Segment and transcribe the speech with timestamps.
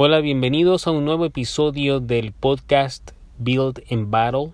[0.00, 4.52] Hola, bienvenidos a un nuevo episodio del podcast Build and Battle,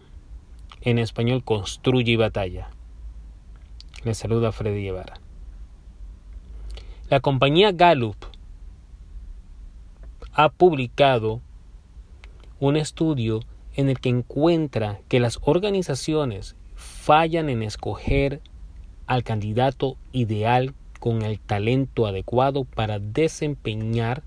[0.80, 2.70] en español Construye y Batalla.
[4.04, 5.20] Les saluda Freddy Guevara.
[7.10, 8.16] La compañía Gallup
[10.32, 11.42] ha publicado
[12.58, 13.40] un estudio
[13.74, 18.40] en el que encuentra que las organizaciones fallan en escoger
[19.06, 24.22] al candidato ideal con el talento adecuado para desempeñar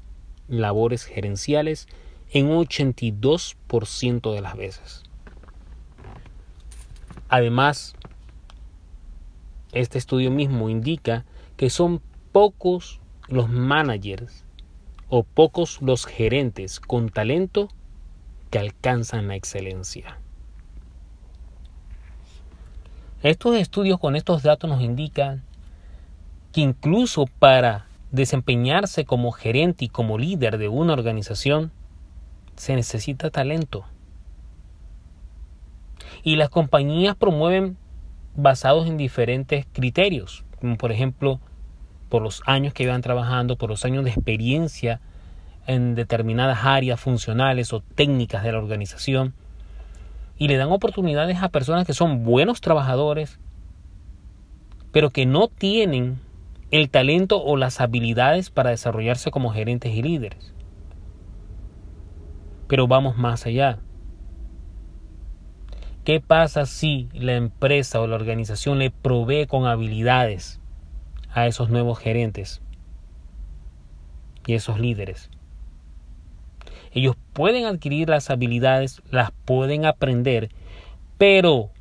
[0.47, 1.87] labores gerenciales
[2.31, 5.03] en un 82% de las veces.
[7.29, 7.95] Además,
[9.71, 11.25] este estudio mismo indica
[11.57, 14.45] que son pocos los managers
[15.09, 17.69] o pocos los gerentes con talento
[18.49, 20.19] que alcanzan la excelencia.
[23.23, 25.43] Estos estudios con estos datos nos indican
[26.53, 31.71] que incluso para desempeñarse como gerente y como líder de una organización,
[32.55, 33.85] se necesita talento.
[36.23, 37.77] Y las compañías promueven
[38.35, 41.39] basados en diferentes criterios, como por ejemplo
[42.09, 45.01] por los años que llevan trabajando, por los años de experiencia
[45.65, 49.33] en determinadas áreas funcionales o técnicas de la organización,
[50.37, 53.39] y le dan oportunidades a personas que son buenos trabajadores,
[54.91, 56.19] pero que no tienen
[56.71, 60.53] el talento o las habilidades para desarrollarse como gerentes y líderes.
[62.67, 63.79] Pero vamos más allá.
[66.03, 70.59] ¿Qué pasa si la empresa o la organización le provee con habilidades
[71.33, 72.61] a esos nuevos gerentes
[74.45, 75.29] y esos líderes?
[76.91, 80.49] Ellos pueden adquirir las habilidades, las pueden aprender,
[81.17, 81.71] pero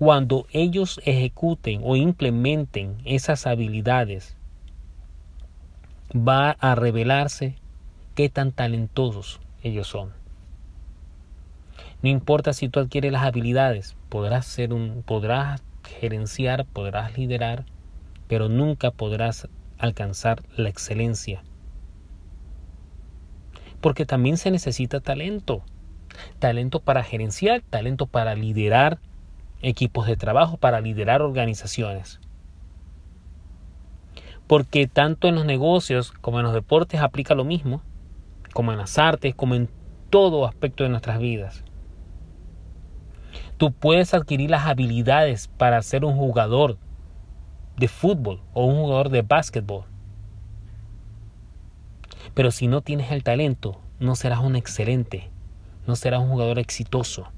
[0.00, 4.34] cuando ellos ejecuten o implementen esas habilidades,
[6.16, 7.56] va a revelarse
[8.14, 10.14] qué tan talentosos ellos son.
[12.00, 17.66] No importa si tú adquieres las habilidades, podrás ser un, podrás gerenciar, podrás liderar,
[18.26, 21.42] pero nunca podrás alcanzar la excelencia.
[23.82, 25.62] Porque también se necesita talento.
[26.38, 28.98] Talento para gerenciar, talento para liderar,
[29.62, 32.20] equipos de trabajo para liderar organizaciones.
[34.46, 37.82] Porque tanto en los negocios como en los deportes aplica lo mismo,
[38.52, 39.68] como en las artes, como en
[40.10, 41.64] todo aspecto de nuestras vidas.
[43.56, 46.78] Tú puedes adquirir las habilidades para ser un jugador
[47.76, 49.84] de fútbol o un jugador de básquetbol.
[52.34, 55.30] Pero si no tienes el talento, no serás un excelente,
[55.86, 57.28] no serás un jugador exitoso.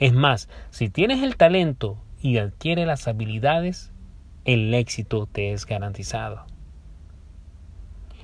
[0.00, 3.92] Es más, si tienes el talento y adquieres las habilidades,
[4.46, 6.46] el éxito te es garantizado.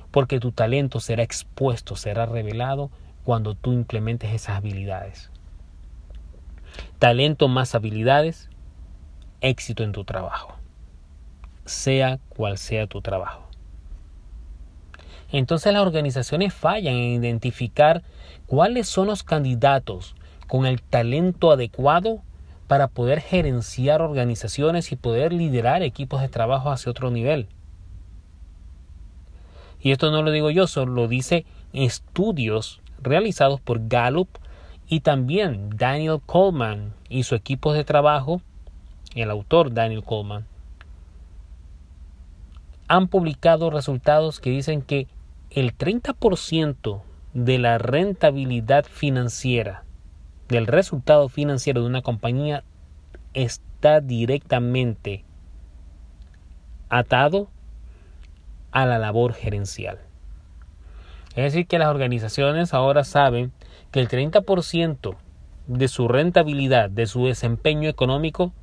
[0.09, 2.89] Porque tu talento será expuesto, será revelado
[3.23, 5.29] cuando tú implementes esas habilidades.
[6.97, 8.49] Talento más habilidades,
[9.41, 10.57] éxito en tu trabajo.
[11.65, 13.47] Sea cual sea tu trabajo.
[15.31, 18.01] Entonces las organizaciones fallan en identificar
[18.47, 20.15] cuáles son los candidatos
[20.47, 22.21] con el talento adecuado
[22.67, 27.47] para poder gerenciar organizaciones y poder liderar equipos de trabajo hacia otro nivel.
[29.79, 34.27] Y esto no lo digo yo, solo lo dice estudios realizados por Gallup
[34.87, 38.41] y también Daniel Coleman y su equipo de trabajo,
[39.15, 40.45] el autor Daniel Coleman,
[42.87, 45.07] han publicado resultados que dicen que
[45.51, 47.01] el 30%
[47.33, 49.83] de la rentabilidad financiera
[50.47, 52.63] del resultado financiero de una compañía
[53.33, 55.25] está directamente
[56.89, 57.49] atado
[58.71, 59.99] a la labor gerencial.
[61.35, 63.51] Es decir, que las organizaciones ahora saben
[63.91, 65.15] que el 30%
[65.67, 68.53] de su rentabilidad, de su desempeño económico,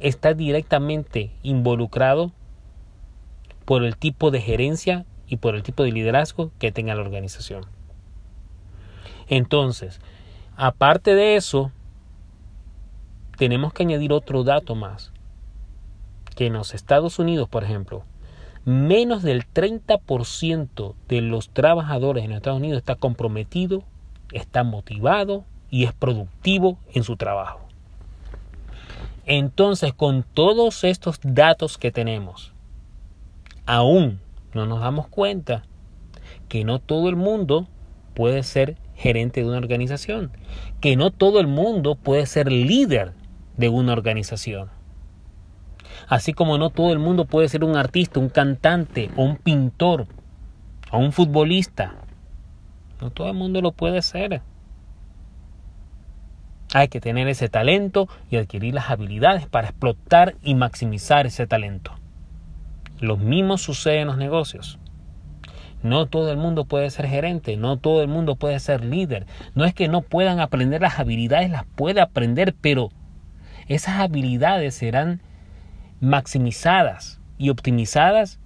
[0.00, 2.32] está directamente involucrado
[3.64, 7.64] por el tipo de gerencia y por el tipo de liderazgo que tenga la organización.
[9.28, 10.00] Entonces,
[10.56, 11.70] aparte de eso,
[13.36, 15.12] tenemos que añadir otro dato más.
[16.36, 18.04] Que en los Estados Unidos, por ejemplo,
[18.64, 23.84] menos del 30% de los trabajadores en Estados Unidos está comprometido,
[24.32, 27.60] está motivado y es productivo en su trabajo.
[29.26, 32.52] Entonces, con todos estos datos que tenemos,
[33.64, 34.20] aún
[34.52, 35.64] no nos damos cuenta
[36.48, 37.66] que no todo el mundo
[38.14, 40.30] puede ser gerente de una organización,
[40.80, 43.12] que no todo el mundo puede ser líder
[43.58, 44.70] de una organización.
[46.08, 50.06] Así como no todo el mundo puede ser un artista, un cantante, o un pintor,
[50.90, 51.96] o un futbolista.
[53.02, 54.40] No todo el mundo lo puede ser.
[56.72, 61.92] Hay que tener ese talento y adquirir las habilidades para explotar y maximizar ese talento.
[63.00, 64.78] Lo mismo sucede en los negocios.
[65.84, 69.26] No todo el mundo puede ser gerente, no todo el mundo puede ser líder.
[69.54, 72.88] No es que no puedan aprender las habilidades, las puede aprender, pero
[73.68, 75.20] esas habilidades serán
[76.00, 78.40] maximizadas y optimizadas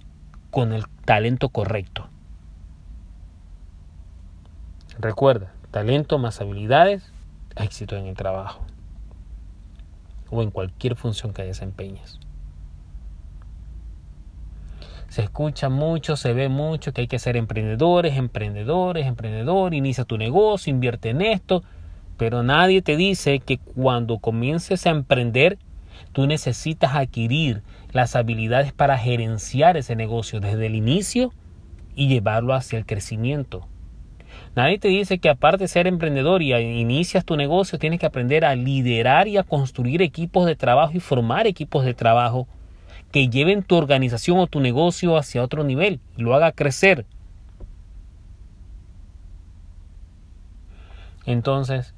[0.51, 2.09] con el talento correcto.
[4.99, 7.09] Recuerda, talento más habilidades,
[7.55, 8.65] éxito en el trabajo
[10.29, 12.19] o en cualquier función que desempeñes.
[15.09, 20.19] Se escucha mucho, se ve mucho que hay que ser emprendedores, emprendedores, emprendedor, inicia tu
[20.19, 21.63] negocio, invierte en esto,
[22.15, 25.57] pero nadie te dice que cuando comiences a emprender,
[26.11, 31.33] tú necesitas adquirir las habilidades para gerenciar ese negocio desde el inicio
[31.95, 33.67] y llevarlo hacia el crecimiento.
[34.55, 38.45] Nadie te dice que aparte de ser emprendedor y inicias tu negocio, tienes que aprender
[38.45, 42.47] a liderar y a construir equipos de trabajo y formar equipos de trabajo
[43.11, 47.05] que lleven tu organización o tu negocio hacia otro nivel y lo haga crecer.
[51.25, 51.93] Entonces,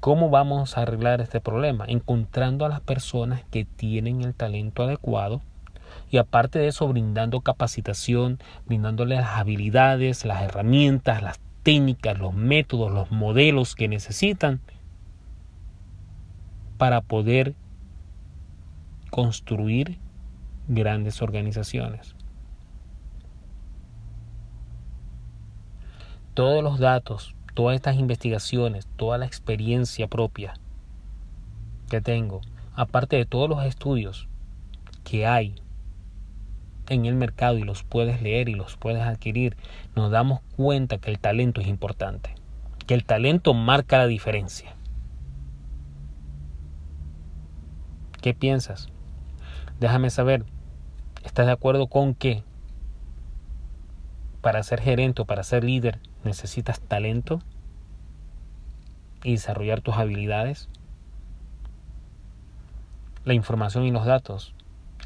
[0.00, 1.84] ¿cómo vamos a arreglar este problema?
[1.88, 5.40] Encontrando a las personas que tienen el talento adecuado
[6.10, 12.92] y aparte de eso brindando capacitación, brindándoles las habilidades, las herramientas, las técnicas, los métodos,
[12.92, 14.60] los modelos que necesitan
[16.78, 17.54] para poder
[19.14, 20.00] construir
[20.66, 22.16] grandes organizaciones.
[26.34, 30.54] Todos los datos, todas estas investigaciones, toda la experiencia propia
[31.88, 32.40] que tengo,
[32.74, 34.26] aparte de todos los estudios
[35.04, 35.54] que hay
[36.88, 39.56] en el mercado y los puedes leer y los puedes adquirir,
[39.94, 42.34] nos damos cuenta que el talento es importante,
[42.88, 44.74] que el talento marca la diferencia.
[48.20, 48.88] ¿Qué piensas?
[49.84, 50.46] Déjame saber,
[51.24, 52.42] ¿estás de acuerdo con que
[54.40, 57.42] para ser gerente o para ser líder necesitas talento
[59.22, 60.70] y desarrollar tus habilidades?
[63.26, 64.54] La información y los datos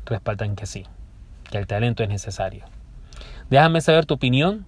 [0.06, 0.84] respaldan que sí,
[1.50, 2.64] que el talento es necesario.
[3.50, 4.64] Déjame saber tu opinión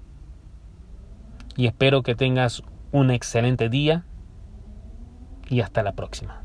[1.57, 4.05] y espero que tengas un excelente día
[5.49, 6.43] y hasta la próxima.